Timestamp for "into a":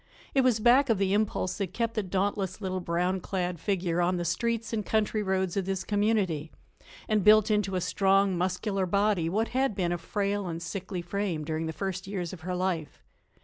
7.51-7.81